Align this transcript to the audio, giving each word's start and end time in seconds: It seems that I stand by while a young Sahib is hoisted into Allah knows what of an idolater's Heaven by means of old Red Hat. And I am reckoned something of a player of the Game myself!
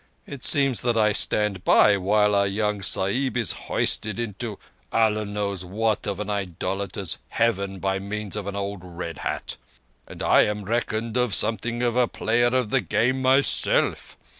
It 0.25 0.43
seems 0.43 0.81
that 0.81 0.97
I 0.97 1.11
stand 1.11 1.63
by 1.63 1.95
while 1.95 2.33
a 2.33 2.47
young 2.47 2.81
Sahib 2.81 3.37
is 3.37 3.51
hoisted 3.51 4.17
into 4.17 4.57
Allah 4.91 5.25
knows 5.25 5.63
what 5.63 6.07
of 6.07 6.19
an 6.19 6.27
idolater's 6.27 7.19
Heaven 7.27 7.77
by 7.77 7.99
means 7.99 8.35
of 8.35 8.47
old 8.47 8.81
Red 8.83 9.19
Hat. 9.19 9.57
And 10.07 10.23
I 10.23 10.41
am 10.45 10.65
reckoned 10.65 11.15
something 11.35 11.83
of 11.83 11.95
a 11.95 12.07
player 12.07 12.47
of 12.47 12.71
the 12.71 12.81
Game 12.81 13.21
myself! 13.21 14.17